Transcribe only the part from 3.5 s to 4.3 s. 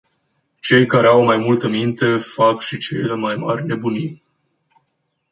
nebunii.